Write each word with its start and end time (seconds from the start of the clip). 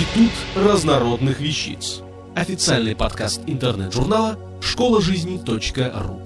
Институт 0.00 0.32
разнородных 0.56 1.40
вещиц. 1.40 2.00
Официальный 2.34 2.96
подкаст 2.96 3.42
интернет-журнала 3.46 4.38
школа 4.62 5.02
жизни 5.02 5.38
.ру. 5.46 6.22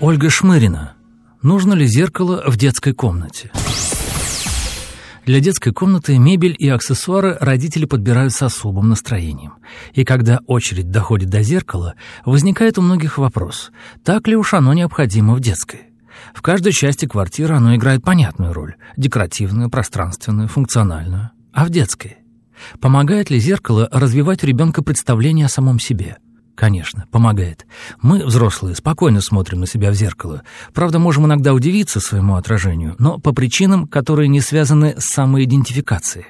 Ольга 0.00 0.28
Шмырина. 0.28 0.96
Нужно 1.40 1.72
ли 1.72 1.86
зеркало 1.86 2.44
в 2.46 2.58
детской 2.58 2.92
комнате? 2.92 3.50
Для 5.24 5.40
детской 5.40 5.72
комнаты 5.72 6.18
мебель 6.18 6.56
и 6.58 6.68
аксессуары 6.68 7.38
родители 7.40 7.86
подбирают 7.86 8.34
с 8.34 8.42
особым 8.42 8.90
настроением. 8.90 9.54
И 9.94 10.04
когда 10.04 10.40
очередь 10.46 10.90
доходит 10.90 11.30
до 11.30 11.40
зеркала, 11.42 11.94
возникает 12.26 12.76
у 12.76 12.82
многих 12.82 13.16
вопрос, 13.16 13.70
так 14.04 14.28
ли 14.28 14.36
уж 14.36 14.52
оно 14.52 14.74
необходимо 14.74 15.34
в 15.34 15.40
детской. 15.40 15.91
В 16.34 16.42
каждой 16.42 16.72
части 16.72 17.06
квартиры 17.06 17.54
оно 17.54 17.74
играет 17.76 18.02
понятную 18.02 18.52
роль– 18.52 18.74
декоративную, 18.96 19.70
пространственную, 19.70 20.48
функциональную. 20.48 21.30
А 21.52 21.64
в 21.64 21.70
детской? 21.70 22.18
Помогает 22.80 23.30
ли 23.30 23.38
зеркало 23.38 23.88
развивать 23.90 24.44
у 24.44 24.46
ребенка 24.46 24.82
представление 24.82 25.46
о 25.46 25.50
самом 25.50 25.78
себе? 25.78 26.18
Конечно, 26.54 27.06
помогает. 27.10 27.66
Мы, 28.00 28.24
взрослые, 28.24 28.76
спокойно 28.76 29.20
смотрим 29.20 29.60
на 29.60 29.66
себя 29.66 29.90
в 29.90 29.94
зеркало. 29.94 30.42
Правда, 30.74 30.98
можем 30.98 31.26
иногда 31.26 31.54
удивиться 31.54 31.98
своему 31.98 32.36
отражению, 32.36 32.94
но 32.98 33.18
по 33.18 33.32
причинам, 33.32 33.86
которые 33.86 34.28
не 34.28 34.40
связаны 34.40 34.94
с 34.98 35.04
самоидентификацией. 35.06 36.26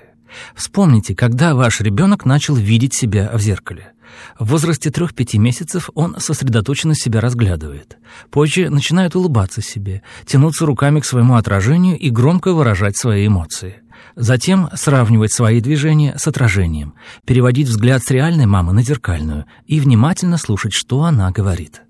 Вспомните, 0.55 1.15
когда 1.15 1.55
ваш 1.55 1.81
ребенок 1.81 2.25
начал 2.25 2.55
видеть 2.55 2.95
себя 2.95 3.31
в 3.35 3.41
зеркале. 3.41 3.93
В 4.39 4.51
возрасте 4.51 4.91
3-5 4.91 5.39
месяцев 5.39 5.91
он 5.95 6.17
сосредоточенно 6.19 6.95
себя 6.95 7.21
разглядывает. 7.21 7.99
Позже 8.31 8.71
начинает 8.71 9.17
улыбаться 9.17 9.63
себе, 9.63 10.03
тянуться 10.27 10.67
руками 10.67 11.01
к 11.01 11.05
своему 11.05 11.37
отражению 11.37 11.99
и 11.99 12.11
громко 12.11 12.53
выражать 12.53 12.97
свои 12.97 13.27
эмоции. 13.27 13.83
Затем 14.17 14.69
сравнивать 14.75 15.33
свои 15.33 15.61
движения 15.61 16.17
с 16.19 16.27
отражением, 16.27 16.95
переводить 17.25 17.69
взгляд 17.69 18.03
с 18.03 18.11
реальной 18.11 18.47
мамы 18.47 18.73
на 18.73 18.83
зеркальную 18.83 19.47
и 19.67 19.81
внимательно 19.81 20.37
слушать, 20.39 20.73
что 20.73 21.05
она 21.05 21.31
говорит. 21.31 21.83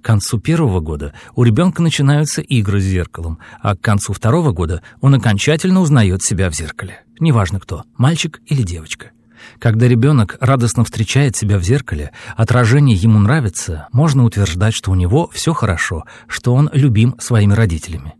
К 0.00 0.04
концу 0.04 0.38
первого 0.38 0.80
года 0.80 1.14
у 1.34 1.42
ребенка 1.42 1.82
начинаются 1.82 2.42
игры 2.42 2.80
с 2.80 2.84
зеркалом, 2.84 3.38
а 3.60 3.76
к 3.76 3.80
концу 3.80 4.12
второго 4.12 4.52
года 4.52 4.82
он 5.00 5.14
окончательно 5.14 5.80
узнает 5.80 6.22
себя 6.22 6.50
в 6.50 6.54
зеркале. 6.54 7.02
Неважно 7.18 7.60
кто, 7.60 7.84
мальчик 7.96 8.40
или 8.46 8.62
девочка. 8.62 9.12
Когда 9.58 9.88
ребенок 9.88 10.36
радостно 10.40 10.84
встречает 10.84 11.36
себя 11.36 11.58
в 11.58 11.62
зеркале, 11.62 12.12
отражение 12.36 12.96
ему 12.96 13.18
нравится, 13.18 13.88
можно 13.92 14.24
утверждать, 14.24 14.74
что 14.74 14.90
у 14.90 14.94
него 14.94 15.30
все 15.32 15.52
хорошо, 15.52 16.04
что 16.28 16.54
он 16.54 16.70
любим 16.72 17.16
своими 17.18 17.54
родителями. 17.54 18.14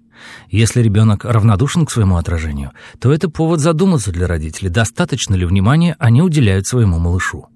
Если 0.49 0.83
ребенок 0.83 1.25
равнодушен 1.25 1.87
к 1.87 1.91
своему 1.91 2.17
отражению, 2.17 2.73
то 2.99 3.13
это 3.13 3.31
повод 3.31 3.61
задуматься 3.61 4.13
для 4.13 4.27
родителей, 4.27 4.69
достаточно 4.69 5.35
ли 5.35 5.45
внимания 5.45 5.97
они 5.99 6.23
уделяют 6.23 6.67
своему 6.67 6.99
малышу. 6.99 7.47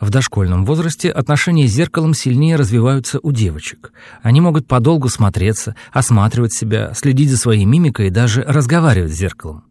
В 0.00 0.10
дошкольном 0.10 0.64
возрасте 0.64 1.10
отношения 1.10 1.68
с 1.68 1.72
зеркалом 1.72 2.12
сильнее 2.14 2.56
развиваются 2.56 3.20
у 3.22 3.32
девочек. 3.32 3.92
Они 4.22 4.40
могут 4.40 4.66
подолгу 4.66 5.08
смотреться, 5.08 5.76
осматривать 5.92 6.52
себя, 6.52 6.92
следить 6.94 7.30
за 7.30 7.36
своей 7.36 7.64
мимикой 7.64 8.08
и 8.08 8.10
даже 8.10 8.42
разговаривать 8.42 9.12
с 9.12 9.16
зеркалом. 9.16 9.64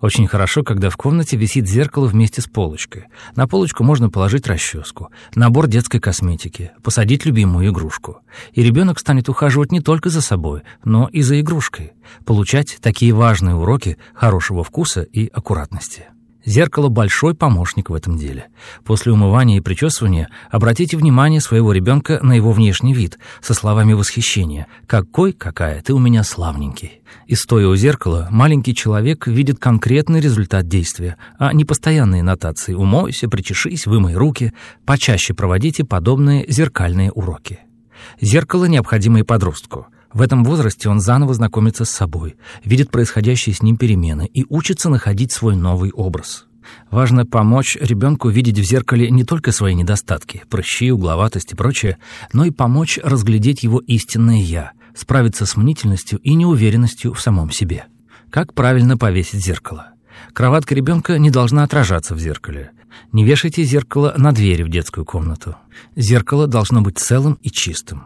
Очень 0.00 0.26
хорошо, 0.26 0.62
когда 0.62 0.90
в 0.90 0.96
комнате 0.96 1.36
висит 1.36 1.68
зеркало 1.68 2.06
вместе 2.06 2.40
с 2.40 2.46
полочкой. 2.46 3.04
На 3.34 3.46
полочку 3.46 3.84
можно 3.84 4.10
положить 4.10 4.46
расческу, 4.46 5.10
набор 5.34 5.66
детской 5.66 6.00
косметики, 6.00 6.72
посадить 6.82 7.24
любимую 7.24 7.68
игрушку. 7.70 8.18
И 8.52 8.62
ребенок 8.62 8.98
станет 8.98 9.28
ухаживать 9.28 9.72
не 9.72 9.80
только 9.80 10.10
за 10.10 10.20
собой, 10.20 10.62
но 10.84 11.08
и 11.08 11.22
за 11.22 11.40
игрушкой, 11.40 11.92
получать 12.24 12.78
такие 12.80 13.12
важные 13.12 13.54
уроки 13.54 13.98
хорошего 14.14 14.64
вкуса 14.64 15.02
и 15.02 15.28
аккуратности. 15.28 16.06
Зеркало– 16.46 16.88
большой 16.90 17.34
помощник 17.34 17.90
в 17.90 17.94
этом 17.94 18.16
деле. 18.16 18.46
После 18.84 19.12
умывания 19.12 19.58
и 19.58 19.60
причесывания 19.60 20.28
обратите 20.48 20.96
внимание 20.96 21.40
своего 21.40 21.72
ребенка 21.72 22.20
на 22.22 22.34
его 22.34 22.52
внешний 22.52 22.94
вид 22.94 23.18
со 23.42 23.52
словами 23.52 23.94
восхищения 23.94 24.68
«Какой, 24.86 25.32
какая, 25.32 25.82
ты 25.82 25.92
у 25.92 25.98
меня 25.98 26.22
славненький». 26.22 27.02
И 27.26 27.34
стоя 27.34 27.66
у 27.66 27.74
зеркала, 27.74 28.28
маленький 28.30 28.76
человек 28.76 29.26
видит 29.26 29.58
конкретный 29.58 30.20
результат 30.20 30.68
действия, 30.68 31.16
а 31.36 31.52
не 31.52 31.64
постоянные 31.64 32.22
нотации 32.22 32.74
«умойся», 32.74 33.28
«причешись», 33.28 33.86
«вымой 33.86 34.14
руки». 34.14 34.52
Почаще 34.84 35.34
проводите 35.34 35.82
подобные 35.82 36.46
зеркальные 36.48 37.10
уроки. 37.10 37.58
Зеркало 38.20 38.66
необходимо 38.66 39.18
и 39.18 39.24
подростку– 39.24 39.88
в 40.12 40.20
этом 40.22 40.44
возрасте 40.44 40.88
он 40.88 41.00
заново 41.00 41.34
знакомится 41.34 41.84
с 41.84 41.90
собой, 41.90 42.36
видит 42.64 42.90
происходящие 42.90 43.54
с 43.54 43.62
ним 43.62 43.76
перемены 43.76 44.28
и 44.32 44.44
учится 44.48 44.88
находить 44.88 45.32
свой 45.32 45.56
новый 45.56 45.90
образ. 45.90 46.46
Важно 46.90 47.26
помочь 47.26 47.76
ребенку 47.80 48.28
видеть 48.28 48.58
в 48.58 48.64
зеркале 48.64 49.10
не 49.10 49.24
только 49.24 49.52
свои 49.52 49.74
недостатки, 49.74 50.42
прыщи, 50.48 50.90
угловатость 50.90 51.52
и 51.52 51.56
прочее, 51.56 51.98
но 52.32 52.44
и 52.44 52.50
помочь 52.50 52.98
разглядеть 53.02 53.62
его 53.62 53.78
истинное 53.80 54.40
«я», 54.40 54.72
справиться 54.94 55.46
с 55.46 55.56
мнительностью 55.56 56.18
и 56.20 56.34
неуверенностью 56.34 57.12
в 57.12 57.20
самом 57.20 57.50
себе. 57.50 57.86
Как 58.30 58.54
правильно 58.54 58.96
повесить 58.96 59.44
зеркало? 59.44 59.92
Кроватка 60.32 60.74
ребенка 60.74 61.18
не 61.18 61.30
должна 61.30 61.62
отражаться 61.62 62.14
в 62.14 62.18
зеркале. 62.18 62.70
Не 63.12 63.24
вешайте 63.24 63.62
зеркало 63.62 64.14
на 64.16 64.32
двери 64.32 64.62
в 64.62 64.68
детскую 64.68 65.04
комнату. 65.04 65.56
Зеркало 65.94 66.46
должно 66.46 66.80
быть 66.80 66.98
целым 66.98 67.38
и 67.42 67.50
чистым. 67.50 68.04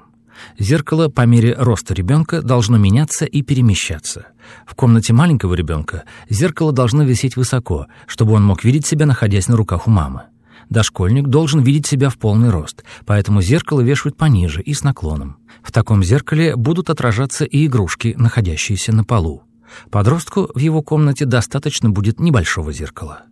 Зеркало 0.58 1.08
по 1.08 1.26
мере 1.26 1.54
роста 1.58 1.94
ребенка 1.94 2.42
должно 2.42 2.78
меняться 2.78 3.24
и 3.24 3.42
перемещаться. 3.42 4.26
В 4.66 4.74
комнате 4.74 5.12
маленького 5.12 5.54
ребенка 5.54 6.04
зеркало 6.28 6.72
должно 6.72 7.02
висеть 7.04 7.36
высоко, 7.36 7.86
чтобы 8.06 8.32
он 8.32 8.44
мог 8.44 8.64
видеть 8.64 8.86
себя, 8.86 9.06
находясь 9.06 9.48
на 9.48 9.56
руках 9.56 9.86
у 9.86 9.90
мамы. 9.90 10.22
Дошкольник 10.68 11.26
должен 11.26 11.60
видеть 11.60 11.86
себя 11.86 12.10
в 12.10 12.18
полный 12.18 12.50
рост, 12.50 12.84
поэтому 13.04 13.42
зеркало 13.42 13.80
вешают 13.80 14.16
пониже 14.16 14.62
и 14.62 14.72
с 14.72 14.84
наклоном. 14.84 15.38
В 15.62 15.72
таком 15.72 16.02
зеркале 16.04 16.54
будут 16.54 16.90
отражаться 16.90 17.44
и 17.44 17.66
игрушки, 17.66 18.14
находящиеся 18.16 18.92
на 18.92 19.04
полу. 19.04 19.42
Подростку 19.90 20.48
в 20.54 20.58
его 20.58 20.82
комнате 20.82 21.24
достаточно 21.24 21.90
будет 21.90 22.20
небольшого 22.20 22.72
зеркала. 22.72 23.24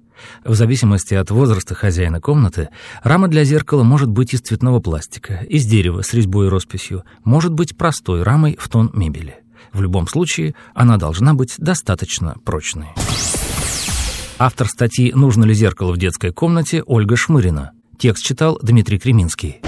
В 0.45 0.55
зависимости 0.55 1.15
от 1.15 1.31
возраста 1.31 1.75
хозяина 1.75 2.21
комнаты, 2.21 2.69
рама 3.03 3.29
для 3.29 3.45
зеркала 3.45 3.83
может 3.83 4.09
быть 4.09 4.35
из 4.35 4.41
цветного 4.41 4.81
пластика, 4.81 5.45
из 5.49 5.67
дерева 5.67 6.03
с 6.03 6.15
резьбой 6.15 6.47
и 6.47 6.51
росписью, 6.51 7.05
может 7.25 7.53
быть 7.53 7.77
простой 7.77 8.23
рамой 8.23 8.57
в 8.59 8.69
тон 8.69 8.91
мебели. 8.95 9.37
В 9.73 9.83
любом 9.83 10.09
случае, 10.09 10.55
она 10.75 10.97
должна 10.97 11.35
быть 11.35 11.55
достаточно 11.59 12.37
прочной. 12.45 12.89
Автор 14.39 14.69
статьи 14.69 15.13
«Нужно 15.13 15.45
ли 15.45 15.55
зеркало 15.55 15.93
в 15.93 15.99
детской 15.99 16.33
комнате» 16.33 16.83
Ольга 16.87 17.17
Шмырина. 17.17 17.73
Текст 17.99 18.25
читал 18.25 18.59
Дмитрий 18.63 18.99
Креминский. 18.99 19.61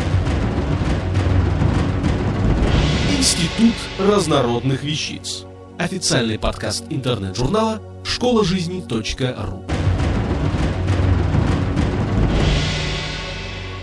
Институт 3.18 3.74
разнородных 3.98 4.84
вещиц. 4.84 5.44
Официальный 5.76 6.38
подкаст 6.38 6.84
интернет-журнала 6.88 7.82
школа 8.04 8.44